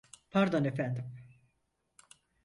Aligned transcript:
Pardon 0.31 0.63
efendim. 0.65 1.05